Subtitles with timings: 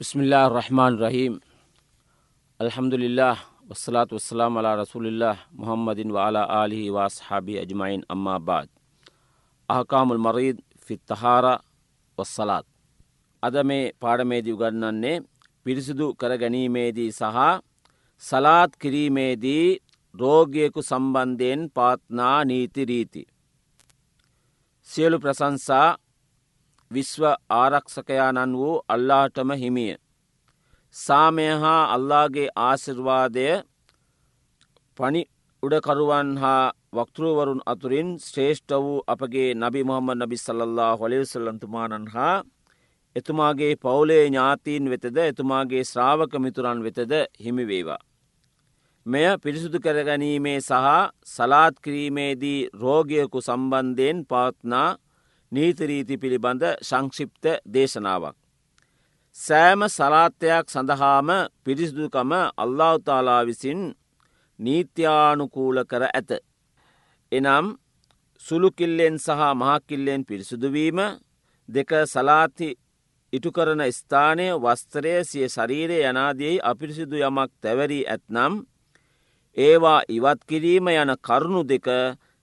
[0.00, 1.34] ബിസ്മില്ലാ റഹ്മാൻ റഹീം
[2.60, 3.28] അലഹമുല്ലാ
[3.70, 5.30] വസ്സലാത്തു വസ്സലാം അല റസൂലില്ലാ
[5.60, 8.70] മുഹമ്മദിൻ വാല അലിഹി വാസ്ഹാബി അജ്മൈൻ അമ്മാബാദ്
[9.68, 11.46] അഹ്കാമുൽ മറീദ് ഫി തഹാറ
[12.18, 12.68] ವಸ್ಸಲಾತ್
[13.42, 15.14] ಅದ ಮೇ ಪಾಡಮೇದಿವುಗಳನ್ನೇ
[15.66, 17.36] ಪಿರಿಸಿದು ಕರಗಣೀಮೇದಿ ಸಹ
[18.22, 19.58] ಸಲಾತ್ ಕಿರಿಮೇದಿ
[20.14, 23.22] ರೋಗಿಯಕು ಸಂಬಂಧೇನ್ ಪಾತ್ನಾ ನೀತಿ ರೀತಿ
[24.88, 25.80] ಸೇಲು ಪ್ರಶಂಸಾ
[26.90, 27.22] විශ්ව
[27.52, 29.94] ආරක්ෂකයානන් වූ අල්ලාටම හිමිය.
[30.94, 33.46] සාමය හා අල්ලාගේ ආසිර්වාදය
[34.98, 35.22] පනි
[35.62, 42.36] උඩකරුවන් හා වක්තෘවරුන් අතුරින් ශ්‍රේෂ්ඨ වූ අපගේ නබි මොහම්මද නබි සල්له හොලෙවසල්ලන්තුමානන් හා
[43.16, 48.02] එතුමාගේ පවුලේ ඥාතීන් වෙතද එතුමාගේ ශ්‍රාවක මිතුරන් වෙතද හිමිවේවා.
[49.06, 50.86] මෙය පිරිසුදු කරගැනීමේ සහ
[51.26, 54.88] සලාත් කිරීමේදී රෝගයකු සම්බන්ධයෙන් පවත්නා
[55.52, 58.36] නීතිරීති පිළිබඳ සංක්ෂිප්ත දේශනාවක්.
[59.36, 61.28] සෑම සලාත්තයක් සඳහාම
[61.64, 63.80] පිරිසිදුකම අල්ලාවතාලා විසින්
[64.58, 66.30] නීත්‍යානුකූල කර ඇත.
[67.32, 67.66] එනම්
[68.44, 70.98] සුළුකිල්ලෙන් සහ මහකිල්ලෙන් පිරිසුදුවීම
[71.68, 72.68] දෙක සලාති
[73.32, 78.54] ඉටුකරන ස්ථානය වස්තරය සිය ශරීරය යනාදයෙහි අපිරිසිදු යමක් තැවරී ඇත්නම්
[79.56, 81.86] ඒවා ඉවත් කිරීම යන කරුණු දෙක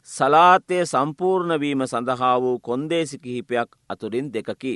[0.08, 4.74] සලාතය සම්පූර්ණවීම සඳහා වූ කොන්දේසි කිහිපයක් අතුරින් දෙකකි.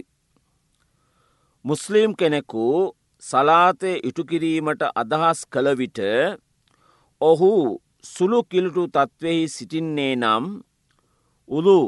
[1.66, 2.66] මුස්ලිම් කෙනෙකු
[3.24, 6.00] සලාතය ඉටුකිරීමට අදහස් කළ විට
[7.22, 7.52] ඔහු
[8.06, 10.46] සුළු කිලුටු තත්ත්වෙහි සිටින්නේ නම්
[11.50, 11.80] උළු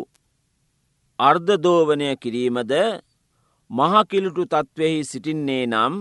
[1.20, 2.74] අර්ධදෝවනය කිරීමද
[3.70, 5.94] මහකිලුටු තත්ත්වෙහි සිටින්නේ නම්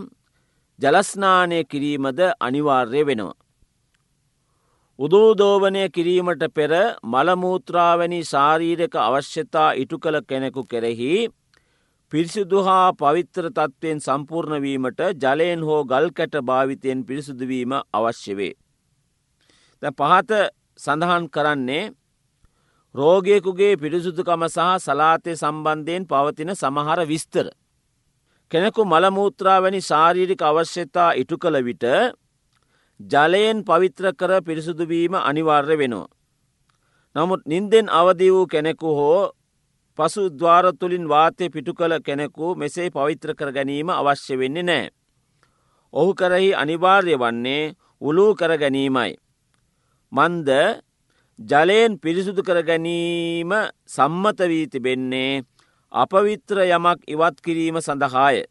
[0.78, 3.47] ජලස්නානය කිරීමද අනිවාර්ය වෙනවා.
[4.98, 6.72] උදූදෝවනය කිරීමට පෙර
[7.04, 11.12] මළමූත්‍රාවැනි ශාරීරක අවශ්‍යතා ඉටු කළ කෙනෙකු කෙරෙහි
[12.12, 18.54] පිරිසිදු හා පවිත්‍ර තත්ත්වයෙන් සම්පූර්ණවීමට ජලයෙන් හෝ ගල්කැට භාවිතයෙන් පිරිසිදුවීම අවශ්‍ය වේ.
[19.92, 20.30] පහත
[20.78, 21.84] සඳහන් කරන්නේ
[22.94, 27.46] රෝගයකුගේ පිරිසුදුකම සහ සලාතය සම්බන්ධයෙන් පවතින සමහර විස්තර.
[28.50, 31.84] කෙනෙකු මළමූත්‍රාවැනි ශාරීරික අවශ්‍යතා ඉටු කළ විට
[33.00, 36.10] ජලයෙන් පවිත්‍ර කර පිරිසුදුවීම අනිවාර්ය වෙනවා.
[37.16, 39.32] නමුත් නින්දෙන් අවදි වූ කෙනෙකු හෝ
[39.98, 44.90] පසු දවාරතුළින් වාතය පිටු කළ කෙනෙකු මෙසේ පවිත්‍ර කර ගැනීම අවශ්‍ය වෙන්නේ නෑ.
[45.92, 49.14] ඔහු කරෙහි අනිවාර්ය වන්නේ උලූ කර ගැනීමයි.
[50.12, 50.48] මන්ද
[51.38, 53.50] ජලයෙන් පිරිසුදු කර ගැනීම
[53.86, 55.42] සම්මත වී තිබෙන්නේ
[55.92, 58.42] අපවිත්‍ර යමක් ඉවත් කිරීම සඳහාය.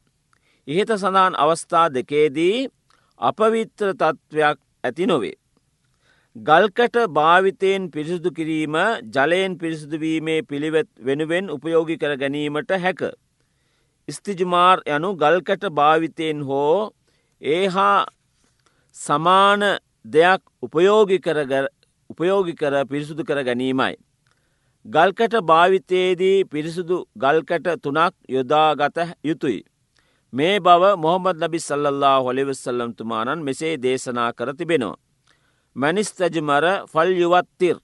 [0.68, 2.68] ඉහත සඳහන් අවස්ථා දෙකේදී
[3.20, 5.36] අපවිත්‍ර තත්ත්වයක් ඇති නොවේ.
[6.36, 8.76] ගල්කට භාවිතයෙන් පිරිසුදු කිරීම
[9.10, 13.02] ජලයෙන් පිරිසුදුවීමේ පිළිවෙත් වෙනුවෙන් උපයෝගි කර ගැනීමට හැක.
[14.08, 16.92] ස්තිජමාර් යනු ගල්කට භාවිතයෙන් හෝ
[17.42, 18.06] ඒ හා
[18.96, 19.62] සමාන
[20.06, 21.18] දෙයක් උපයෝගි
[22.10, 23.96] උපයෝගි කර පිරිසුදු කර ගැනීමයි.
[24.86, 29.66] ගල්කට භාවිතයේදී පිරිසුදු ගල්කට තුනක් යොදාගත යුතුයි.
[30.34, 35.00] මේ බව මොහොමද නබි සල්ලල්ලා හොලිවෙසල්ලම්තුමානන් මෙසේ දේශනා කර තිබෙනවා.
[35.76, 37.78] මැනිස්තජමර ෆල්යුවත්තිර්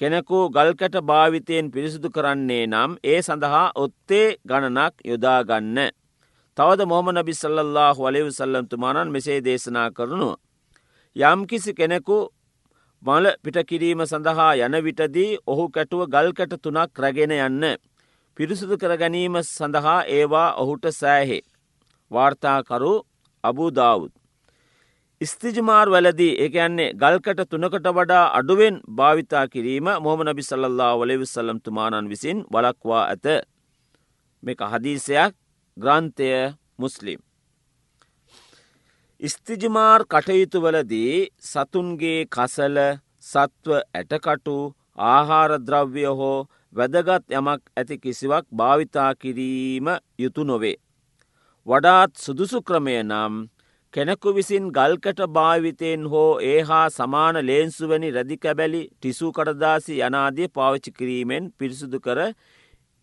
[0.00, 5.78] කෙනෙකු ගල්කට භාවිතයෙන් පිරිසිදු කරන්නේ නම් ඒ සඳහා ඔත්තේ ගණනක් යොදාගන්න.
[6.56, 10.36] තවද මොහම නබි සල්ලල්ලා හොලිව සල්ලම්තුමානන් මෙසේ දේශනා කරනවා.
[11.16, 12.18] යම්කිසි කෙනෙකු
[13.02, 17.64] මල පිටකිරීම සඳහා යන විටදී ඔහු කැටුව ගල්කට තුනක් රැගෙන යන්න.
[18.36, 21.42] පිරිසුදු කර ගැනීම සඳහා ඒවා ඔහුට සෑහේ.
[22.10, 22.92] වාර්තාකරු
[23.44, 24.12] අබූදාවුත්.
[25.20, 32.42] ස්තිජමාර් වැලදී එක යන්නේ ගල්කට තුනකට වඩා අඩුවෙන් භාවිතා කිරීම මොහම නබි සල්له වලවිසල්ලම්තුමානන් විසින්
[32.48, 33.26] වලක්වා ඇත.
[34.42, 35.32] මේක හදීසයක්
[35.76, 36.28] ග්‍රන්ථය
[36.78, 37.20] මුස්ලිම්.
[39.20, 42.76] ස්තිජමාර් කටයුතුවලදී සතුන්ගේ කසල
[43.22, 44.56] සත්ව ඇටකටු
[45.06, 46.38] ආහාරද්‍රව්‍ය හෝ
[46.76, 49.86] වැදගත් යමක් ඇති කිසිවක් භාවිතා කිරීම
[50.18, 50.76] යුතු නොවේ.
[51.66, 53.34] වඩාත් සුදුසු ක්‍රමය නම්
[53.94, 61.44] කෙනෙකු විසින් ගල්කට භාවිතයෙන් හෝ ඒ හා සමාන ලේන්සුවැනි රැදිකැබැලි ටිසු කඩදාසි යනාදිය පාවිච්චි කිරීමෙන්
[61.58, 62.18] පිරිසුදු කර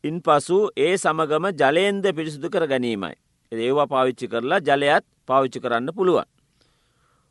[0.04, 3.16] ඉන් පසු ඒ සමගම ජලයෙන්ද පිරිසුදු කර ගැනීමයි.
[3.52, 6.30] ඒවා පාවිච්චි කරලා ජලයත් පාවිච්චි කරන්න පුළුවන්.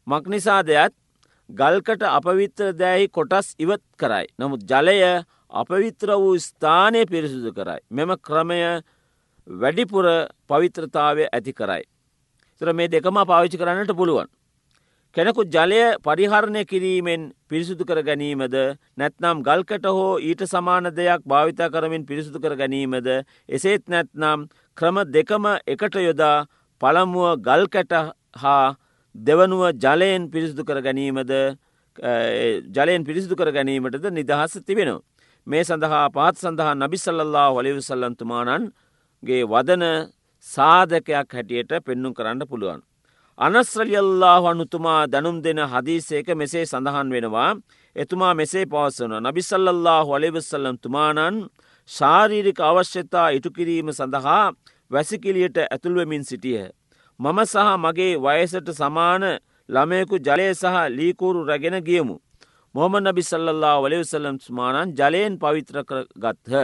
[0.06, 0.94] මක්නිසා දෙයත්
[1.50, 4.26] ගල්කට අපවිත්‍ර දෑහි කොටස් ඉවත් කරයි.
[4.38, 4.98] නමුත් ජලය
[5.52, 7.80] අපවිත්‍ර වූ ස්ථානය පිරිසුදු කරයි.
[7.90, 8.60] මෙම ක්‍රමය
[9.46, 10.06] වැඩිපුර
[10.48, 11.82] පවිත්‍රතාවය ඇති කරයි.
[12.60, 14.28] තර මේ දෙකම පාවිච්චි කරන්නට පුළුවන්.
[15.16, 18.56] කෙනෙකු ජලය පරිහරණය කිරීමෙන් පිරිසුදු කර ගැනීමද
[18.96, 23.08] නැත්නම් ගල්කට හෝ ඊට සමාන දෙයක් භාවිතා කරමින් පිරිසුදු කර ගැනීමද
[23.48, 26.46] එසේත් නැත්නම් ක්‍රම දෙකම එකට යොදා
[26.80, 27.92] පළමුුව ගල්කැට
[28.36, 28.74] හා
[29.14, 31.32] දෙවනුව ජලයෙන් පිරිසිදු කර ගැනීමද
[32.70, 35.02] ජලයෙන් පිරිසිදු කර ගැනීමටද නිදහස තිබෙනවා.
[35.46, 39.84] මේ සඳහා පාත් සඳහා නබිසල්ලල්ලා වලිවසල්ලන්තුමානන්ගේ වදන
[40.46, 42.80] සාධකයක් හැටියට පෙන්නුම් කරන්න පුළුවන්.
[43.38, 47.50] අනස්්‍රලියල්ලා අනුතුමා දැනුම් දෙන හදීසේක මෙසේ සඳහන් වෙනවා
[47.96, 51.36] එතුමා මෙසේ පවස්සන නබිසල්ලල්له හොලිවස්සල්ලම් තුමානන්
[51.90, 54.52] ශාරීරික අවශ්‍යතා ඉටුකිරීම සඳහා
[54.90, 56.70] වැසිකිලියට ඇතුළුවමින් සිටිය.
[57.20, 59.24] මම සහ මගේ වයසට සමාන
[59.68, 62.16] ළමයකු ජලය සහ ලීකූරු රැගෙන ගියමු.
[62.74, 65.76] මොහම නබි සල්ලල්ලා වලවසල්ලම් ස්මානන් ජලයෙන් පවිත්‍ර
[66.16, 66.54] ගත්හ.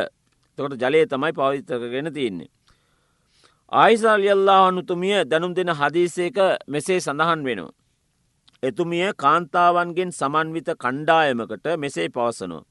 [0.58, 2.48] තොට ජලය තමයි පවිත්‍රකගෙන තියන්නේ.
[3.72, 7.76] ආයිසාල්යල්ලා අනුතුමිය දැනුම් දෙන හදීසේක මෙසේ සඳහන් වෙනවා.
[8.62, 12.62] එතුමිය කාන්තාවන්ගෙන් සමන්විත කණ්ඩායමකට මෙසේ පවසනෝ.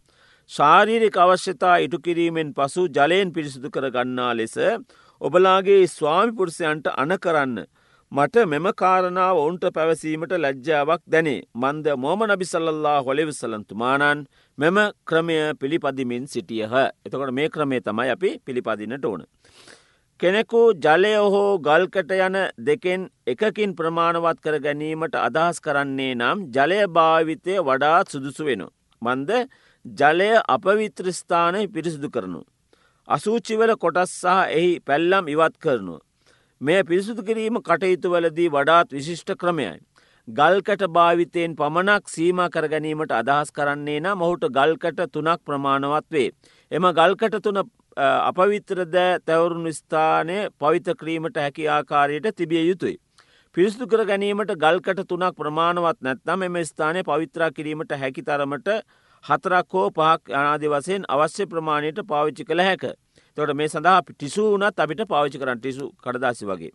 [0.52, 4.56] ශාරීරික අවශ්‍යතා ඉටුකිරීමෙන් පසු ජලයෙන් පිරිසිදු කර ගන්නා ලෙස
[5.22, 7.58] ඔබලාගේ ස්වාමිපුරුෂයන්ට අන කරන්න.
[8.12, 14.22] මට මෙම කාරණාව ඔවුන්ට පැවසීමට ලැජ්ජාවක් දැනේ මන්ද මෝම නබිසල්ලල්ලා හොලිවිසලන්තුමානන්
[14.58, 16.76] මෙම ක්‍රමය පිළිපදිමින් සිටියහ.
[17.06, 19.26] එතකොට මේ ක්‍රමේ තමයි අපි පිළිපදිනට ඕන.
[20.20, 27.60] කෙනෙකු ජලය හෝ ගල්කට යන දෙකෙන් එකකින් ප්‍රමාණවත් කර ගැනීමට අදහස් කරන්නේ නම් ජලය භාවිතය
[27.62, 28.64] වඩාත් සුදුසු වෙන.
[29.02, 29.32] මන්ද
[29.86, 32.42] ජලය අපවිත්‍රස්ථානය පිරිසිදු කරනු.
[33.08, 35.98] අසූචිවල කොටස් සහ එහි පැල්ලම් ඉවත් කරනු.
[36.62, 39.80] මේ පිරිසුදු කිරීම කටයුතුවලදී වඩාත් විශිෂ්ට ක්‍රමයයි.
[40.28, 46.32] ගල්කට භාවිතයෙන් පමණක් සීම කරගැනීමට අදහස් කරන්නේ නම් මොහුට ගල්කට තුනක් ප්‍රමාණවත් වේ.
[46.72, 47.62] එම ගල්කට තුන
[47.98, 52.98] අපවිත්‍රද තැවරුණු ස්ථානය පවිත ක්‍රීමට හැකි ආකාරයට තිබිය යුතුයි.
[53.58, 58.70] පිරිස්තු කර ගැනීමට ගල්කට තුනක් ප්‍රමාණවත් නැත්නම් එම ස්ථානය පවිත්‍රා කිරීමට හැකි තරමට
[59.26, 62.84] හතරක් හෝ පහක් අනාදි වසයෙන් අවශ්‍ය ප්‍රමාණයට පාවිච්චි කළ හැක.
[63.38, 66.74] තොට මේ සඳහා ටිසුනත් අපිට පාවිච්චි කරන්න ටිසු කඩදාසි වගේ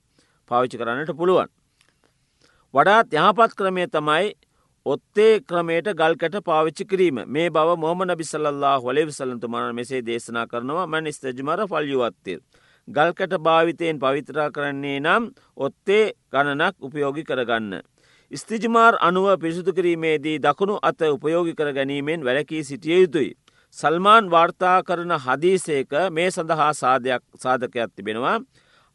[0.50, 1.48] පාවිච්චි කරන්නට පුළුවන්.
[2.74, 4.32] වඩාත් යහපත් ක්‍රමය තමයි
[4.86, 11.06] ඔත්තේ ක්‍රමයට ගල්කට පාවිච්චි කිරීම මේ බව මොහම නබිසල්له හොලෙ විසලන්තුමාන මෙසේ දේශනා කරනවා මැන
[11.08, 12.38] ස්තජමර ෆල්යුවත්තේ.
[12.88, 17.82] ගල්කට භාවිතයෙන් පවිතරා කරන්නේ නම් ඔත්තේ ගණනක් උපයෝගි කරගන්න.
[18.30, 23.36] ස්තිජමාර් අනුව පිරිසුදු කිරීමේදී දකුණු අත උපයෝගි කර ගැනීමෙන් වැලකී සිටිය යුතුයි.
[23.76, 28.40] සල්මාන් වාර්තා කරන හදීසේක මේ සඳහා සාධකයක් තිබෙනවා.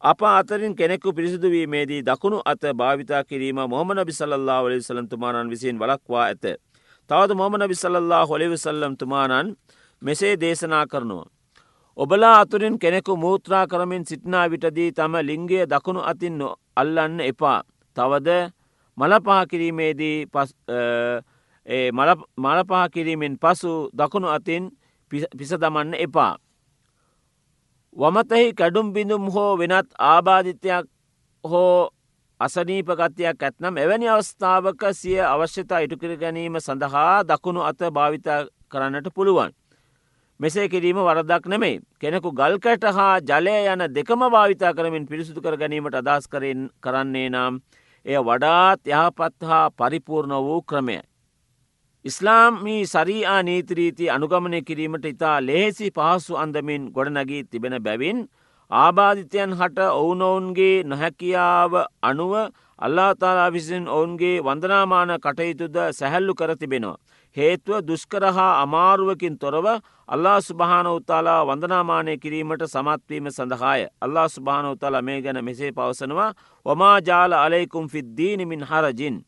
[0.02, 6.44] අප අතරින් කෙනෙකු පිරිසිදුවීමේදී දකුණු අත භාවිතා කිරීම මොහමන බිසල්ලා වලි සලන්තුමානන් විසින් වලක්වා ඇත.
[7.10, 9.56] තවද මොහමන බිසල්ලා හොලිවිසල්ලම් තුමානන්
[10.02, 11.26] මෙසේ දේශනා කරනවා.
[11.98, 16.38] ඔබලා අතුරින් කෙනෙකු මූත්‍රා කරමින් සිටිනා විටදී තම ලිංගේ දකුණු අතින්
[16.76, 17.62] අල්ලන්න එපා.
[17.96, 18.28] තවද
[18.98, 20.50] මලපා කිරීමේදී පස්
[21.68, 24.70] මලපා කිරීමෙන් පසු දකුණු අතින්
[25.08, 26.36] පිස දමන්න එපා.
[27.96, 30.86] වමතෙහි කැඩුම් බිඳුම් හෝ වෙනත් ආබාධිතයක්
[31.44, 31.90] හෝ
[32.40, 39.52] අසනීපගත්යක් ඇත්නම් එවැනි අවස්ථාවක සිය අවශ්‍යතා ඉටුකර ගැනීම සඳහා දකුණු අත භාවිතා කරන්නට පුළුවන්.
[40.40, 45.98] මෙසේ කිරීම වරදක් නෙමේ කෙනෙකු ගල්කට හා ජලය යන දෙකම භාවිතා කරමින් පිරිසුදු කර ගැනීමට
[46.00, 47.60] අදස් කරෙන් කරන්නේ නම්
[48.06, 51.00] එය වඩාත් යහපත් හා පරිපූර්ණ වූ ක්‍රමය.
[52.08, 58.20] ඉස්ලාම්මී සරීආ නීතිරීති අනුගමනය කිරීමට ඉතා ලේසි පහසු අන්දමින් ගොඩනැගී තිබෙන බැවින්
[58.70, 62.32] ආබාධිතයන් හට ඔවුනොවුන්ගේ නොහැකියාව අනුව
[62.78, 66.96] අල්ලාතාලා විසින් ඔවුන්ගේ වන්දනාමාන කටයුතුද සැහැල්ලු කර තිබෙනවා.
[67.36, 69.66] හේතුව දුෂ්කරහා අමාරුවකින් තොරව
[70.08, 73.86] අල්ලා සුභාන උත්තාලා වන්දනාමානය කිරීමට සමත්වීම සඳහාය.
[74.00, 76.32] අල්ලා සුභාන උත්තාලා මේ ගැන මෙසේ පවසනවා
[76.66, 79.18] වමාජාල අලෙකුම් ෆිද්දීනමින් හරජින්.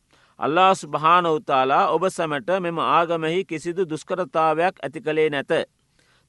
[0.41, 5.51] අල්ලා ස්භාන උතාලා ඔබ සැමට මෙම ආගමෙහි කිසිදු දුස්කරතාවයක් ඇති කළේ නැත.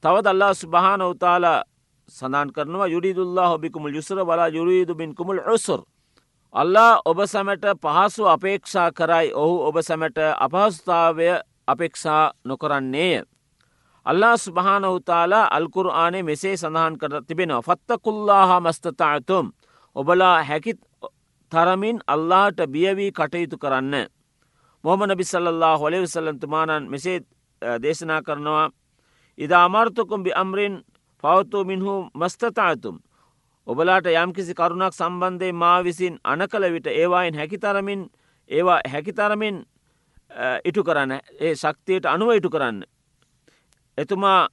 [0.05, 1.63] තවද අල්ලා ස්භාන උතාලා
[2.09, 5.81] සඳන් කරනවා යුරිදුල්ලා හොබිකුමුල් යුසර බලා යුරීදුබින් කුමුල් ඔසුර.
[6.55, 11.29] අල්ලා ඔබ සැමට පහසු අපේක්ෂා කරයි ඔහු ඔබ සැමට අපහස්ථාවය
[11.67, 13.23] අපේක්ෂා නොකරන්නේය.
[14.07, 19.53] අල්ලා ස්භාන උතාලා අල්කුර ආනේ මෙසේ සඳහන් කර තිබෙනවා ෆත්තකුල්ලාහා මස්තතාතුම්
[19.97, 20.73] ඔබලා හැකි
[21.53, 23.95] තරමින් අල්ලාට බියවී කටයුතු කරන්න.
[24.85, 27.19] මොහම නබිසල්له හොලෙවිසල්ලන්තුමානන් මෙසේ
[27.83, 28.71] දේශනා කරනවා
[29.39, 30.75] ඉද අමර්තකුම් බි අම්රින්
[31.25, 32.97] පවතු මින්හු මස්තතාතුම්.
[33.67, 38.11] ඔබලාට යම්කිසි කරුණක් සම්බන්ධය මා විසින් අන කළ විට ඒවායින් හැකිතරමින්
[38.51, 39.57] ඒවා හැකිතරමින්
[40.65, 42.83] ඉටු කරන්න ඒ ශක්තියට අනුව ඉටු කරන්න.
[43.99, 44.49] එතුමා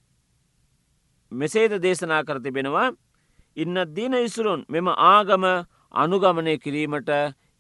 [1.32, 2.92] මෙසේද දේශනා කරතිබෙනවා
[3.58, 5.44] ඉන්න දීන ඉසුරුන් මෙම ආගම
[5.94, 7.10] අනුගමනය කිරීමට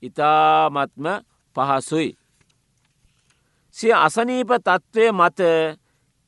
[0.04, 1.06] ඉතාමත්ම
[1.56, 2.16] පහසුයි.
[3.78, 5.40] සිය අසනීප තත්ත්වය මත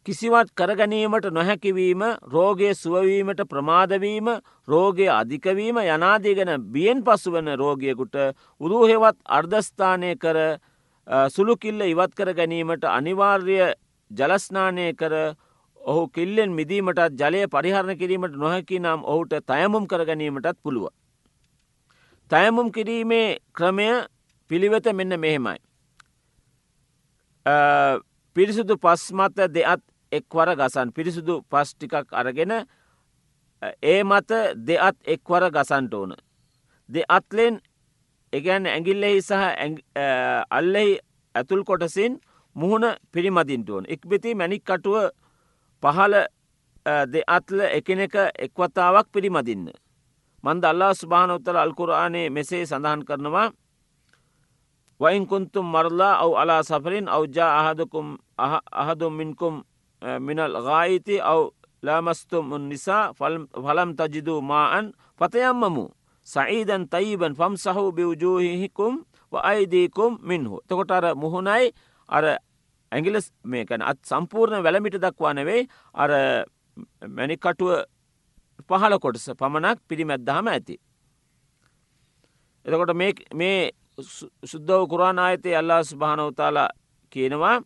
[0.05, 4.27] කිසිවත් කරගැනීමට නොහැකිවීම රෝගය සුවවීමට ප්‍රමාදවීම
[4.67, 8.15] රෝගය අධිකවීම යනාදී ගැන බියෙන් පසු වන රෝගයකුට
[8.61, 10.37] උරුහෙවත් අර්ධස්ථානය කර
[11.29, 13.59] සුළුකිල්ල ඉවත් කර ගැනීමට අනිවාර්ය
[14.11, 15.35] ජලස්නානය කර
[15.81, 20.89] ඔහු කිල්ලෙන් මිදීමටත් ජලය පරිහරණ කිරීමට නොහැකි නම් ඔහුට තයමුම් කර ගැනීමටත් පුළුව.
[22.31, 23.87] තයමුම් කිරීමේ ක්‍රමය
[24.49, 25.59] පිළිවෙත මෙන්න මෙහෙමයි.
[28.35, 32.53] පිරිසුදු පස්මත දෙත් එක්වර ගසන් පිරිසුදු පස් ටිකක් අරගෙන
[33.83, 34.31] ඒ මත
[34.67, 36.15] දෙත් එක්වර ගසන්ට ඕන.
[36.89, 37.59] දෙ අත්ලෙන්
[38.33, 39.33] එකන් ඇගිල්ලෙහි සහ
[40.49, 40.99] අල්ලෙහි
[41.35, 42.19] ඇතුල් කොටසින්
[42.55, 43.85] මුහුණ පිරිමදින්ට ඕන.
[43.85, 45.11] එක්බෙති මැනික් කටුව
[45.83, 46.13] පහල
[47.07, 49.67] දෙ අත්ල එකනෙක එක්වතාවක් පිරිමදින්න.
[50.43, 53.49] මන්ද අල්ලා ස්භානොත්තර අල්කුරආනේ මෙසේ සඳහන් කරනවා
[54.99, 58.17] වයින්කුන්තුම් මරලා අව අලා සපරින් අවජා අහදකුම්
[58.73, 59.63] අහදුම්මින්කුම්
[60.19, 65.85] මිනල් ගායිති අව ලාමස්තුම් නිසා ෆලම් තජිදූ මාअන් පතයම්මමු
[66.27, 68.93] සයිදන් තයිබන් ෆම් සහු බිවජූහිහිකුම්
[69.33, 70.59] අයිදීකුම් මින්හු.
[70.67, 71.71] තකොට අර මුහුණයි
[72.09, 72.37] අර
[72.91, 76.11] ඇගිල මේකන අත් සම්පූර්ණ වැළමිට දක්වා නෙවෙයි අර
[77.07, 77.85] මැනිකටුව
[78.61, 80.75] පහල කොටස පමණක් පිරිමැද්දාම ඇති.
[82.65, 82.93] එතකොට
[83.33, 83.71] මේ
[84.43, 86.69] සුද්දව කුරාණ ආයතය අල්ලා ස්භානවතාලා
[87.11, 87.57] කියනවා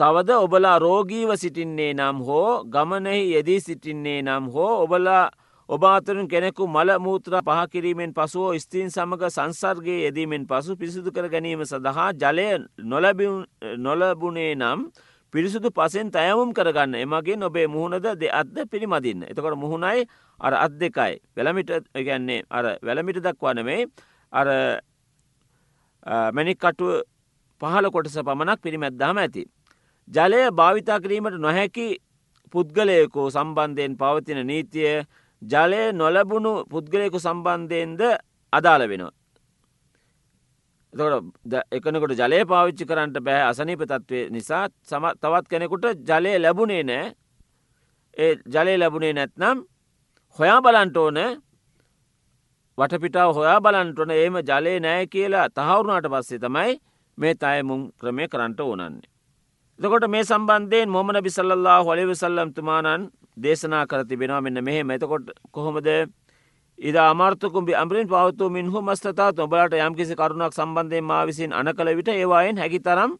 [0.00, 5.30] තවද ඔබලා රෝගීව සිටින්නේ නම් හෝ ගමනෙහි යෙදී සිටින්නේ නම් හෝ ඔබලා
[5.68, 12.10] ඔබාතරුන් කෙනෙකු මල මූත්‍ර පහකිරීමෙන් පසුව ස්තීන් සමඟ සංසර්ගේ යෙදීමෙන් පසු පිසිදු කර ගැනීම සඳහා
[12.14, 12.48] ජලය
[13.76, 14.80] නොලබුණේ නම්
[15.34, 19.24] පිරිසුදු පසෙන් තයමුම් කරගන්න එමගින් ඔබේ මුහුණද දෙ අත්ද පිළිමදින්න.
[19.24, 20.06] එතකොට මුහුණයි
[20.38, 23.80] අර අත් දෙකයි වෙළමිට ගැන්නේ අර වැළමිට දක්වනමේ
[24.32, 24.46] අර
[26.32, 27.02] මැනික් කටුව
[27.60, 29.44] පහල කොටස පමණක් පිරිමැද්දාම ඇති.
[30.08, 31.88] ජලය භාවිතා කිරීමට නොහැකි
[32.54, 35.02] පුද්ගලයකු සම්බන්ධයෙන් පවතින නීතිය
[35.42, 38.02] ජලය නොලබුණු පුද්ගලයකු සම්බන්ධයෙන්ද
[38.52, 39.14] අදාළ වෙනවා.
[40.94, 47.06] එකනකොට ජලය පාවිච්චි කරන්නට බෑ අසනීප තත්වය නිසා සම තවත් කෙනෙකුට ජලය ලැබුණේ නෑ
[48.16, 49.64] ඒ ජලය ලැබුණේ නැත්නම්
[50.38, 51.18] හොයා බලන්ට ඕන
[52.78, 56.78] වටපිටාව හොයා බලන්ටන ඒම ජලය නෑ කියලා තහවුරුණට පස්සේ තමයි
[57.18, 59.08] මේ තයමුම් ක්‍රමය කරන්නට ඕනන්නේ.
[59.78, 65.88] එතකොට මේ සම්බන්ධයෙන් මොමන බිසල්له හොලිවිසල්ලම් තුමානන් දේශනා කර තිබෙනවා මෙන්න මෙහෙ මෙතකොට කොහොමද
[66.78, 72.08] ඉද අමාර්තකුම් අමරින් පවතු මින්හු මස්ථතා ඔබලට යම්කිසි කරුණක් සම්බන්ධය මා විසින් අන කළ විට
[72.08, 73.12] ඒවායෙන් හැකි තරම්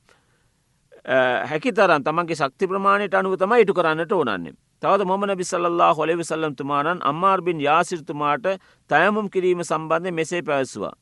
[1.45, 4.55] හැකි තරන් තමන්ගේ ශක්ති ප්‍රමාණයට අනුව තම ඉටු කරන්නට ඕනන්නේ.
[4.83, 8.47] තවද මොමන බිසල්له හොලිවිසල්ලම් තුමානන් අම්මාර්බින් යාසිරතුමාට
[8.91, 10.93] තයමුම් කිරීම සම්බන්ධය මෙසේ පැවැස්වා.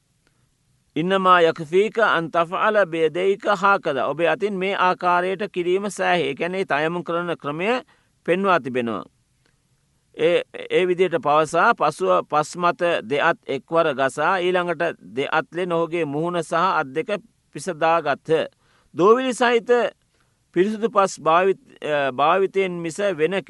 [0.96, 7.80] ඉන්නමා යකෆීක අන්තෆාල බේදයික හාකද ඔබේ අතින් මේ ආකාරයට කිරීම සෑහේ කැනෙ තයමු කරන ක්‍රමය
[8.26, 9.04] පෙන්වා තිබෙනවා.
[10.14, 16.86] ඒ ඒ විදියට පවසා පසුව පස්මත දෙත් එක්වර ගසා ඊළඟට දෙඅත්ලෙ නොහුගේ මුහුණ සහ අත්
[16.88, 17.16] දෙක
[17.54, 18.48] පිසදාගත්හ.
[18.94, 19.70] දෝවිලි සහිත
[20.52, 21.18] පිරිසුදු පස්
[22.12, 23.40] භාවිතයෙන් මිස වෙන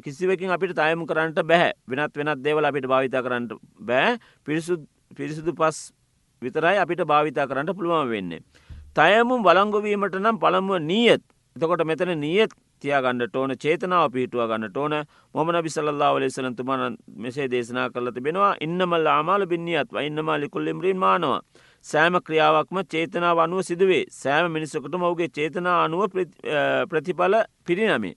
[0.00, 4.18] කිසිවකින් අපිට තයමු කරන්නට බැහැ වෙනත් වෙනත් දේවල අපිට භාවිතා කරන්නට බෑ
[5.10, 5.90] පිරිසුදු පස්
[6.42, 8.40] විතරයි අපිට භාවිතා කරන්නට පුළුවන් වෙන්නේ.
[8.94, 11.22] තයමුම් වලංගොවීමට නම් පළමුුව නීයත්
[11.56, 14.94] එතකොට මෙතන නීයත් තියාගන්නට ඕන චේතනාව පිහිටුව ගන්නට ඕන.
[15.34, 21.40] මොමන බිසල්ලා වලෙසලතුමන මෙසේ දේශනා කරල තිබෙනවා ඉන්නමල් ආමාල බින්නියත් ඉන්නමාලිකුල්ලිම්රින් මානවා.
[21.84, 24.04] සෑම ක්‍රියාවක්ම චේතනාව අනුව සිදුවේ.
[24.12, 26.10] සෑම මිනිස්සකට මවගේ චේතනා අනුව
[26.90, 27.34] ප්‍රතිඵල
[27.66, 28.16] පිරිනමේ.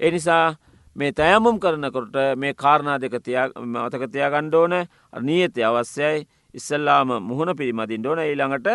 [0.00, 0.56] එනිසා
[0.96, 3.14] මේ තයමුම් කරනකොට මේ කාරණා දෙක
[3.56, 4.74] මතක තියාගණ්ඩ ඕන.
[5.22, 6.26] නීයති අවශ්‍යයි.
[6.54, 8.68] ඉස්සල්ලාම මුහුණ පිරිමදින් ඩෝන ඊළඟට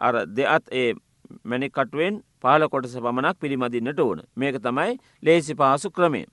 [0.00, 0.94] අර දෙත් ඒ
[1.44, 2.14] මැනි කටුවෙන්
[2.44, 4.92] පාල කොටස පමණක් පිරිමදින්නට ඕන මේක තමයි
[5.22, 6.26] ලේසි පහසු ක්‍රමේ.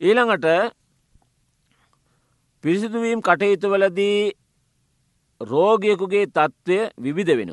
[0.00, 0.74] ඊළඟට
[2.64, 4.20] පිරිසිදුවීම් කටයුතුවලදී
[5.40, 7.52] රෝගයකුගේ තත්ත්වය විවිධ වෙන.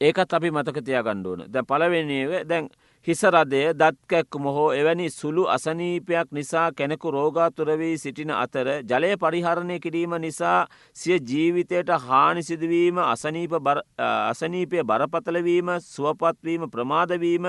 [0.00, 2.68] ඒකත් අපි මතකතියා ගණ්ඩුවන ද පලවෙනිව දැන්
[3.06, 10.56] හිසරදය දත්කැක්කුම හෝ එවැනි සුළු අසනීපයක් නිසා කෙනෙකු රෝගාතුරවී සිටින අතර ජලය පරිහරණය කිරීම නිසා
[10.96, 17.46] සිය ජීවිතයට හානිසිදුවීම අසනීපය බරපතලවීම සුවපත්වීම ප්‍රමාදවීම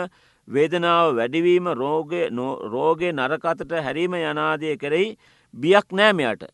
[0.47, 5.09] වේදනාව වැඩිවීම රෝගය නරකතට හැරීම යනාදය කෙරෙහි
[5.53, 6.49] බියක් නෑමයට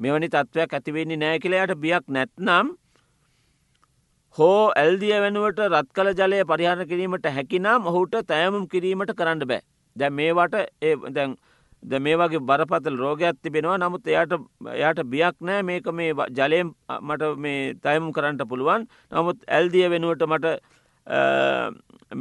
[0.00, 2.76] මෙවැනි තත්ත්වයක් ඇතිවෙන්නේ නෑ කියලයට බියක් නැත්නම්
[4.38, 9.62] හෝ ඇල්දිය වෙනුවට රත් කළ ජලය පරිහරණ කිරීමට හැකිනම් ඔහුට තෑමුම් කිරීමට කරන්න බෑ.
[9.96, 10.56] දැ මේවට
[11.16, 11.36] දැන්
[11.82, 13.78] ද මේ වගේ බරපතල් රෝගයක් තිබෙනවා.
[13.82, 14.34] නමුත් එයට
[14.86, 15.62] එයට බියක් නෑ.
[15.68, 18.84] මේක මේ ජලයෙන් මට මේ තයමුම් කරන්නට පුළුවන්.
[19.12, 20.46] නමුත් ඇල්දිය වෙනුවට මට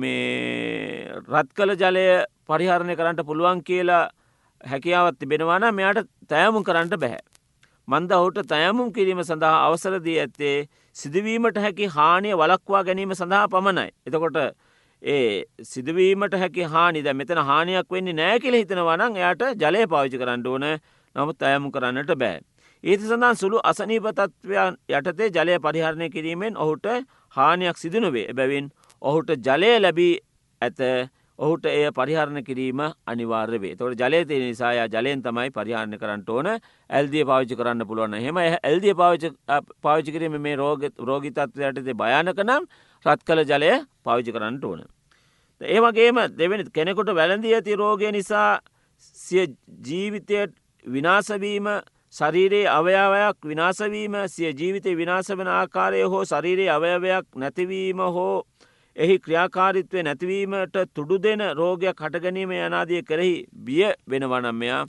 [0.04, 2.06] මේ රත් කළ ජලය
[2.48, 4.04] පරිහරණය කරන්නට පුළුවන් කියලා
[4.64, 7.22] හැකියාවත් තිබෙනවාන මෙයාට තෑමුම් කරන්නට බැහැ.
[7.88, 10.58] මන්ද ඔහුට තයමුම් කිරීම සඳහා අවසරදී ඇත්තේ
[10.96, 13.90] සිදුවීමට හැකි හානිය වලක්වා ගැනීම සඳහා පමණයි.
[14.08, 14.38] එතකොට
[15.02, 20.48] ඒ සිදුවීමට හැකි හානි ද මෙතන හානියක් වෙන්නේ නෑ කියල හිතනවනං එයට ජලය පාවිචි කරන්න
[20.48, 20.68] ඕන
[21.16, 22.40] නමුත් අයමු කරන්නට බෑ.
[22.84, 26.88] ඒති සඳහන් සුළු අසනීපතත්වයන් යටතේ ජලය පරිහරණය කිරීමෙන් ඔහුට
[27.34, 28.72] හානියක් සිදුනවේ එබැවින්
[29.02, 30.14] ඔහුට ජලය ලැබී
[30.62, 30.82] ඇත
[31.40, 33.76] ඔහුට එය පරිහරණ කිරීම අනිවාර්ය වේ.
[33.76, 36.48] තොට ජලයතය නිසාය ජලයෙන් තමයි පරිහරණ කරන්නට ඕන.
[36.90, 42.68] ඇල්දිය පාවිච්චි කරන්න පුළුවන් හෙම ඇල්දිය පාවිච්චි කිරීම මේ රෝග රෝගිතත්වයටද භයානක නම්
[43.06, 43.72] රත් කළ ජලය
[44.04, 44.86] පාවිච්චි කරන්නට ඕන.
[45.62, 48.60] ඒවගේම දෙවැනි කෙනෙකුට වැළඳී ඇති රෝගය නිසා
[49.16, 49.46] සිය
[49.84, 51.68] ජීවිතයට විනාසවීම
[52.14, 58.46] ශරීරයේ අවයාවයක් විනාසවීම සිය ජීවිතය විනාස වන ආකාරය හෝ ශරීරයේ අවයවයක් නැතිවීම හෝ
[58.96, 63.34] එහි ක්‍රියාකාරිත්වය නැතිවීමට තුඩු දෙන රෝගයක් හටගැනීම යනාදිය කෙරෙහි
[63.66, 64.82] බිය වෙනවනම්මයා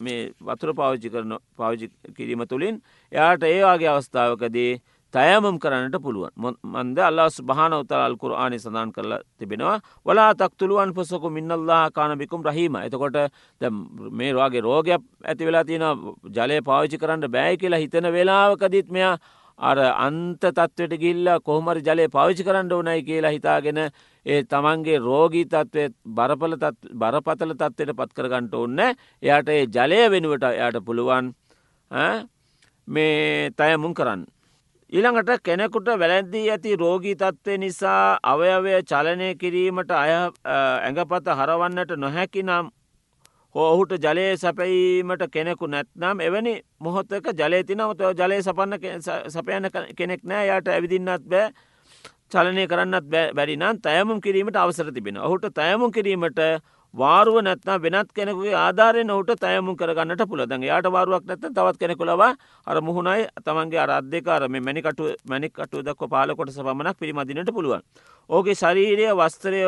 [0.00, 2.82] මේ වතුර පාවිච්චි කරන පාවිචි කිරීම තුළින්
[3.12, 4.72] එයාට ඒවාගේ අවස්ථාවකදී
[5.14, 6.32] තයමම් කරන්නට පුළුවන්.
[6.64, 12.76] මන්ද අල්ලාස් භාන උතර අල්කුර ආනි සඳන් කරලා තිබෙනවා වලා තක්තුළුවන් පොසොකු මින්නල්ලා කානබිකුම් රහීම.
[12.78, 13.16] එතකොට
[14.12, 15.86] මේ වගේ රෝගයක් ඇති වෙලා තියෙන
[16.30, 19.16] ජලය පාවිච්චි කරන්න බෑ කියලා හිතන වෙලාවකදීත් මෙයා
[19.58, 23.78] අර අන්ත තත්වට ගිල්ල කොහමරි ජලය පාවිච්චි කරන්න ඕනයි කියලා හිතාගෙන
[24.26, 26.56] ඒ තමන්ගේ රෝගී තත්ත්වය බරපල
[26.94, 31.32] බරපතල තත්වයට පත් කරගන්නට ඔන්න එයට ඒ ජලය වෙනුවට යට පුළුවන්
[32.88, 34.26] මේ තයමුන් කරන්න.
[34.92, 42.74] ඊළඟට කෙනෙකුට වැලැද්දී ඇති රෝගී තත්ත්වය නිසා අවයවය චලනය කිරීමට අය ඇඟපත හරවන්නට නොහැකි නම්
[43.54, 48.74] හෝහුට ජලය සැපීමට කෙනෙකු නැත්නම් එවැනි මොහොත්තක ජලයතිනවත ජලය සපන්න
[49.28, 50.48] සපයන කෙනෙක් නෑ.
[50.50, 51.52] යට ඇවිදින්නත් බෑ.
[52.32, 55.16] චලනය කරන්නත් බැරිනම් තයමුම් කිරීමට අවසර තිබෙන.
[55.18, 56.40] ඔහුට තයමුම් කිරීමට
[56.94, 62.34] වාරුව නැත්නම් වෙනත් කෙනෙකුගේ ආධාරයෙන් ඔහුට තයමු කරගන්නට පුළදන් යාට වාරුවක් නැත තවත් කෙනෙකුලවා
[62.66, 67.82] අර මුහුණයි තමන්ගේ අරද්දක අර මේ මැනිකටු මැනිකටු දක්ව පාලකොට පමණක් පිරිමදිනට පුළුවන්.
[68.30, 69.66] ඕගේ ශරීරය වස්තරය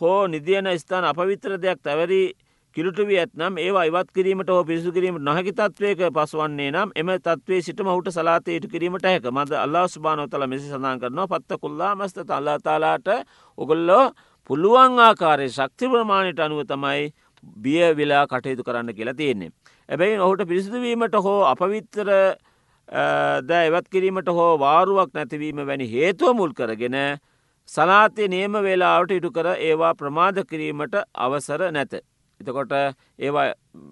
[0.00, 2.26] හෝ නිදියන ස්ථාන අපවිත්‍ර දෙයක් තැවරී
[2.76, 7.86] කිලුටවී ඇත්නම් ඒ අයිවත් කිරීමට හෝ පිසු කිරීම නොහැකි තත්වයක පසුවන්නේ නම් එම තත්වේ සිටම
[7.88, 13.08] හුට සලාතයට කිරීමට හැක මද අල්ලා ස්භානොතල මෙසි සඳන් කරනවා පත්ත කොල්ලා මස්ත අල්ලාතාලාට
[13.58, 14.02] ඔගොල්ලෝ
[14.50, 17.06] පුළුවන් ආකාරය ශක්ති ප්‍රමාණයට අනුව තමයි
[17.58, 19.48] බිය වෙලා කටයුතු කරන්න කියලා තියෙන්නේ.
[19.88, 22.10] ඇබැයි ඔහුට පිරිසිදුවීමට හෝ අපවිත්තර
[23.42, 26.98] ද එවත් කිරීමට හෝ වාරුවක් නැතිවීම වැනි හේතුව මුල් කරගෙන
[27.68, 31.96] සලාතය නියම වෙලාවට ඉටු කර ඒවා ප්‍රමාද කිරීමට අවසර නැත.
[32.40, 32.72] එතකොට
[33.18, 33.46] ඒවා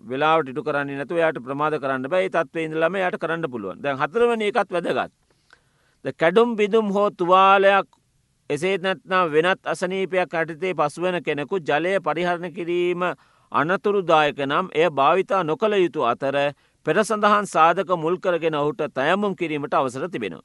[0.04, 4.42] වෙලාට ඉටු කරන්න නතු යට ප්‍රමාද කරන්න බයි තත්ව ඉඳලම යට කරන්න පුළුවන් දැ හතරවන
[4.42, 5.12] එකත් වැදගත්.
[6.14, 7.87] කැඩුම් බිදුම් හෝ තුවාලයක්
[8.50, 13.04] එසේ නැත්නම් වෙනත් අසනීපයක් අටතේ පසුවන කෙනෙකු ජලය පරිහරණ කිරීම
[13.52, 16.37] අනතුරුදායක නම් එය භාවිතා නොකළ යුතු අතර
[16.87, 20.44] පෙර සඳහන් සාධක මුල් කරගෙන ඔහුට තයමුම් කිරීමට අවසර තිබෙනවා.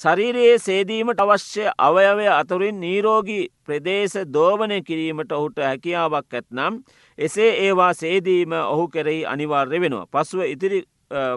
[0.00, 6.80] ශරීරයේ සේදීමට අවශ්‍ය අවයවය අතුරින් නීරෝගී ප්‍රදේශ දෝවනය කිරීමට ඔහුට හැකියාවක් ඇත්නම්
[7.18, 10.06] එසේ ඒවා සේදීම ඔහු කෙරෙහි අනිවාර්ය වෙනවා.
[10.06, 10.84] පසුව ඉතිරි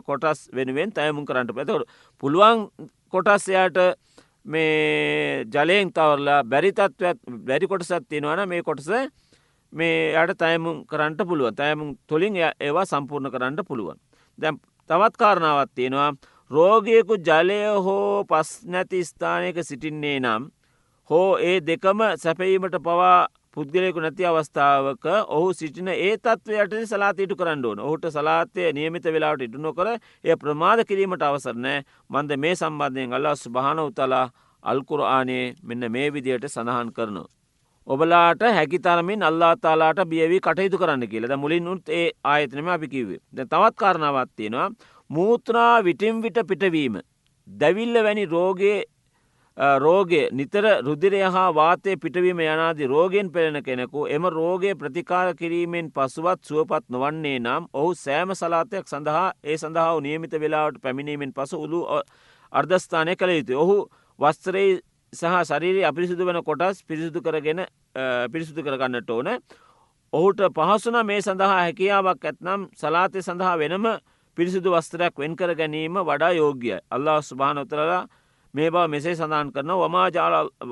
[0.04, 1.90] කොටස් වෙනුවෙන් තයමුම් කරන්නට පැතවට
[2.24, 2.68] පුළුවන්
[3.10, 3.78] කොටස්යාට
[4.46, 8.90] මේ ජලයෙන් තවරලා බැරිතත්වත් බැරි කොටසත් තියෙනවන මේ කොටස
[9.74, 13.98] මේ යට තයමුම් කරන්නට පුළුවන් තයමුම් තුළින් ඒවා සම්පූර්ණ කරන්න පුළුවන්.
[14.40, 14.60] දැම්
[14.90, 16.12] තවත් කාරණාවත් තියෙනවා
[16.52, 20.44] රෝගයකු ජලය හෝ පස් නැති ස්ථානයක සිටින්නේ නම්
[21.10, 27.80] හෝ ඒ දෙකම සැපීමට පවා පුද්ගලයකු නැති අවස්ථාවක ඔහු සිටින ඒ තත්වයට සලාතීට කරන්න ඕන.
[27.80, 29.88] ඔහුට සලාතය නියමිත වෙලාවට ඉටු නොකර
[30.24, 34.26] එය ප්‍රමාද කිරීමට අවසරනෑ මන්ද මේ සම්බන්ධයෙන් අල්ලස් භාන උතලා
[34.64, 37.28] අල්කුරආනේ මෙන්න මේ විදියට සඳහන් කරනවා.
[37.88, 43.76] ඔබලාට හැකිතරමින් අල්ලාතාලාට බියවී කටයුතු කරන්න කියලද මුලින් උත් ඒ ආයතනම අපි කිවේ ද තවත්
[43.76, 44.70] කාරණාවත් තියෙනවා.
[45.10, 46.98] මූත්‍රා විටිම් විට පිටවීම.
[47.48, 48.78] දැවිල්ල වැනි රෝගේ
[49.58, 56.44] රෝගය නිතර රුදිරය හා වාතය පිටවීම යනාදි රෝගෙන් පෙළෙන කෙනෙකු එම රෝගය ප්‍රතිකාර කිරීමෙන් පසුවත්
[56.44, 61.82] සුවපත් නොවන්නේ නම් ඔහු සෑම සලාතයක් සඳහා ඒ සඳහා නියමිත වෙලාවට පැමිණීමෙන් පසු උළු
[62.52, 63.54] අර්ධස්ථානය කළ යුතු.
[63.56, 63.90] ඔහු
[64.20, 64.78] වස්තරයේ
[65.14, 67.66] සහ ශරීරී අපිරිසිදු වන කොටස් පිරිසිදු කරගෙන
[68.32, 69.28] පිරිසිදු කරගන්නට ඕන.
[70.14, 73.90] ඔහුට පහසුන මේ සඳහා හැකියාවක් ඇත්නම් සලාතය සඳහා වෙනම
[74.38, 76.78] පිරිසිදු වස්තරයක් වෙන්කර ගැනීම වඩා යෝග්‍යයි.
[76.92, 78.06] අල්له ස්භානොතරලා
[78.58, 79.72] මේ බව මෙසේ සඳහන් කරන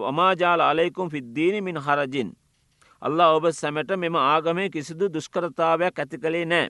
[0.07, 2.29] වමාජාල අලෙකුම් ෆිද්දීන මින් හරජින්.
[3.01, 6.69] අල්ලා ඔබ සැමට මෙම ආගමේ කිසිදු දුෂ්කරතාවයක් ඇති කළේ නෑ.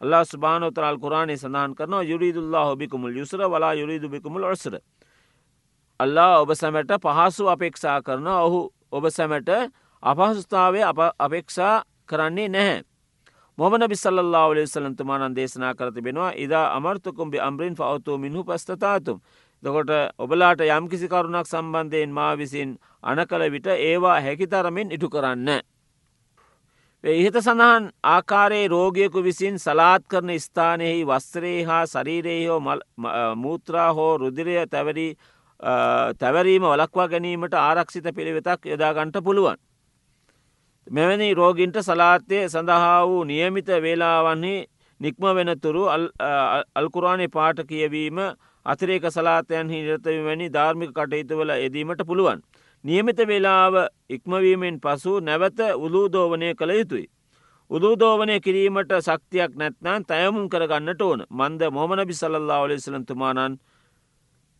[0.00, 4.74] අල්ලා ස්භානෝතරල් කුරාණය සඳහන් කරන යුරිදුල්ලා හොබිකුමුල් යුසර වලා යුරිදු බිකුමුල් ඔසර.
[6.00, 8.60] අල්ලා ඔබ සැමට පහසු අපේක්ෂා කරන ඔහු
[8.92, 9.50] ඔබ සැමට
[10.02, 10.80] අපහසුස්ථාවය
[11.18, 11.74] අපේක්ෂා
[12.06, 12.82] කරන්නේ නැහැ.
[13.58, 19.20] මොමන බිසල්ලා ලෙසලන්තුමානන් දේශනා කරතිබෙනවා ඉදා අමර්තකුම්බි අම්රින් පවතු මිනු පස්ථතාතුම්.
[19.62, 25.60] දකොට ඔබලාට යම් කිසි කරුණක් සම්බන්ධයෙන් මා විසින් අන කළ විට ඒවා හැකිතරමින් ඉටු කරන්න.
[27.04, 32.60] ඉහත සඳහන් ආකාරයේ රෝගයකු විසින් සලාත් කරන ස්ථානයෙහි වස්ත්‍රයේ හා ශරීරයේ හෝ
[33.36, 35.12] මූත්‍රා හෝ රුදිරය තැවරී
[36.18, 39.56] තැවරීම වලක්වා ගැනීමට ආරක්ෂිත පිළිවෙතක් යොදාගන්ට පුළුවන්.
[40.86, 44.66] මෙවැනි රෝගින්ට සලාත්තය සඳහා වූ නියමිත වේලාවන්නේ
[45.00, 45.82] නික්ම වෙනතුරු
[46.74, 48.18] අල්කුරාණය පාට කියවීම
[48.66, 52.42] අතිරේක සලාතයන්හි නිරතවි වැනි ධර්මික කටයුතුවල එදීමට පුළුවන්.
[52.84, 53.74] නියමිත වෙලාව
[54.08, 57.06] ඉක්මවීමෙන් පසු නැවත උලූදෝවනය කළ යුතුයි.
[57.70, 63.58] උදූදෝවනය කිරීමට සක්තියක් නැත්නම් තයමුම් කරගන්නට ඕන මන්ද මොමනබි සල්ලා ඔලෙසලන්තුමානන්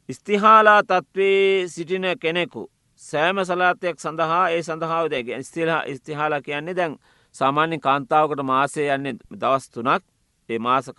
[0.09, 2.63] ස්තිහාලා තත්වේ සිටින කෙනෙකු
[3.03, 6.95] සෑම සලාතයක් සඳහා ඒ සඳහාව දැක ස්තිලා ස්තිහාලා කියන්නේ දැන්
[7.35, 10.03] සාමාන්‍ය කාන්තාවකට මාසය යන්නේ දවස් තුනක්
[10.49, 10.91] ඒ මාස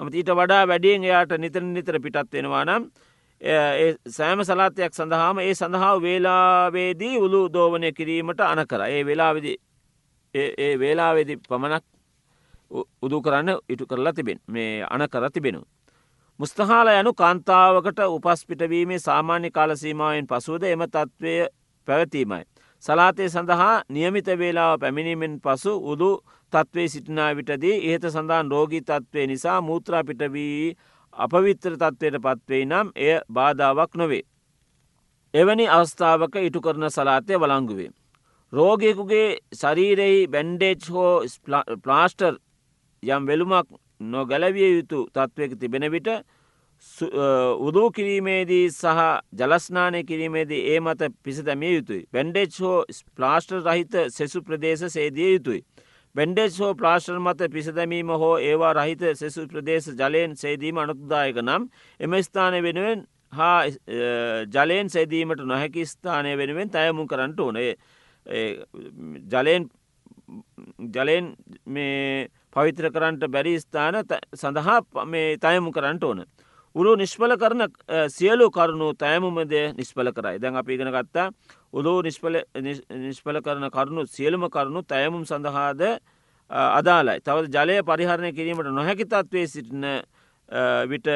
[0.00, 2.90] කාලය නම ඊට වඩා වැඩියෙන් එයාට නිතර නිතර පිටත් වෙනවා නම්
[4.08, 9.56] සෑම සලාතයක් සඳහාම ඒ සඳහා වේලාවේදී උළු දෝවනය කිරීමට අන කර ඒ වෙලාවෙදි
[10.34, 11.84] ඒ වේලාවෙදි පමණක්
[13.02, 15.62] උදු කරන්න ඉටු කරලා තිබෙන මේ අන කර තිබෙනු.
[16.40, 21.48] මුස්තහාල යනු කාන්තාවකට උපස් පිටවීමේ සාමාන්‍ය කාලසීමාවෙන් පසුවද එම තත්ත්වය
[21.88, 22.44] පැවතීමයි.
[22.84, 26.10] සලාතය සඳහා නියමිත වේලාව පැමිණීමෙන් පසු උදු
[26.52, 30.76] තත්වේ සිටිනා විටදී ඉහත සඳහන් රෝගී තත්ත්වය නිසා මූත්‍රා පිටවී
[31.14, 34.22] අපවිත්‍ර තත්වයට පත්වෙයි නම් එය බාධාවක් නොවේ.
[35.34, 37.90] එවැනි අවස්ථාවක ඉටු කරන සලාතය වලංගුවේ.
[38.52, 41.12] රෝගයකුගේ ශරීරෙහි බැන්ඩේජ් හෝ
[41.84, 42.34] ප්ලාස්ටර්
[43.02, 43.68] යම් වෙළුමක්
[44.06, 46.08] නොගැලවිය යුතු තත්ත්වයක තිබෙන විට
[47.60, 49.00] උදූ කිරීමේදී සහ
[49.34, 52.06] ජලස්නානය කිරීමේදී ඒ මත පිසතැමිය යුතුයි.
[52.12, 52.84] බැන්ඩෙච් හෝ
[53.16, 55.62] ප්ලාස්ටර් රහිත සෙසු ප්‍රදේශ සේදිය යුතුයි.
[56.14, 61.68] බැන්ඩෙච් හෝ ප්ලාස්ටර් මත පිසදැමීම හෝ ඒවා රහිත සෙසු ප්‍රදේශ ජලයෙන් සේදීම අනතුදායක නම්
[62.00, 63.66] එම ස්ථානය වෙනුවෙන් හා
[64.48, 67.76] ජලයෙන් සේදීමට නොහැකි ස්ථානය වෙනුවෙන් තයමුම් කරන්නට ඕනේ
[69.28, 69.68] ජලයෙන්
[70.90, 71.34] ජලයෙන්
[71.66, 74.00] මේ පවිත්‍ර කරන්නට බැරි ස්ථාන
[74.34, 76.24] සඳහා මේ තයමු කරන්නට ඕන.
[76.74, 77.66] උළු නිෂ්පල කරන
[78.08, 80.38] සියලු කරුණු තෑමුමද නිස්්පල කරයි.
[80.38, 81.30] දැන් අපි ඉගෙන ගත්තා
[81.72, 85.82] උළු නිස්්පල නිෂ්පල කරන කරුණු සියලුම කරුණු තයමුම් සඳහාද
[86.50, 89.86] අදාලයි තවද ජලය පරිහරණය කිරීමට නොහැකි තත්වේ සිටින
[90.86, 91.08] විට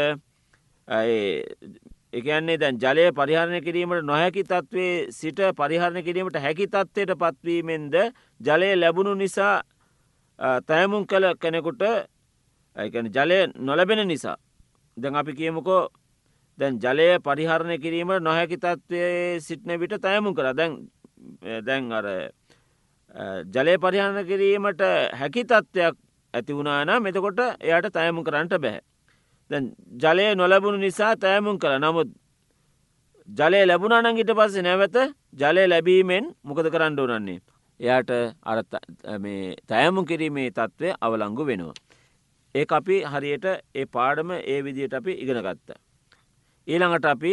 [2.13, 7.95] එකන්නේ දැන් ජලය පරිහරණය කිරීමට නොහැකි තත්වේ සිට පරිහරණය කිරීමට හැකි තත්වයට පත්වීමෙන්ද
[8.41, 9.63] ජලය ලැබුණු නිසා
[10.39, 11.83] තෑමුන් කළ කෙනෙකුට
[12.77, 14.37] ඇකන ජලය නොලබෙන නිසා
[14.97, 15.83] දැන් අපි කියමුකෝ
[16.59, 20.73] දැන් ජලය පරිහරණය කිරීමට නොහැකි තත්ත්වය සිටින විට තයමු කර දැන්
[21.63, 22.07] දැන් අර
[23.49, 24.83] ජලය පරිහරණ කිරීමට
[25.15, 25.97] හැකි තත්ත්වයක්
[26.35, 28.83] ඇති වුණාන මෙතකොට එයට තයමු කරන්නට බැහැ.
[29.51, 29.65] දැන්
[30.03, 32.11] ජලය නොලබුණු නිසා තෑමුන් කළ නමුත්
[33.29, 34.97] ජලය ලැබුණනගිට පස්සේ නැවත
[35.33, 37.41] ජලය ලැබීමෙන් මොකද කරන්න ඕනන්නේ.
[37.81, 38.11] එයාට
[38.43, 38.59] අර
[39.67, 41.75] තෑමු කිරීමේ තත්ත්වය අවලංගු වෙනවා.
[42.55, 45.69] ඒ අපි හරියට ඒ පාඩම ඒ විදියට අපි ඉගෙන ගත්ත.
[46.67, 47.33] ඊළඟට අපි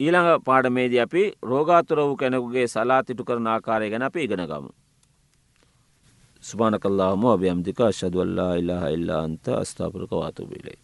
[0.00, 4.70] ඊළඟ පාඩමේදී අපි රෝගාතුර වූ කැනෙකුගේ සලාතිටු කරන ආකාරය ගැන අපි ඉගෙන ගමු.
[6.42, 10.78] සුභාන කල්ලාම අභ්‍යම්තික ශදුවල්ලා ඉල්ලා ඉල්ලා අන්ත අස්ථාපරක වාතුබිලේ.